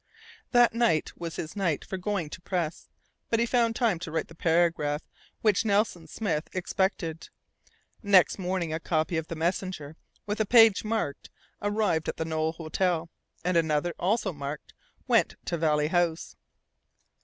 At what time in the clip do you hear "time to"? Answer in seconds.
3.75-4.09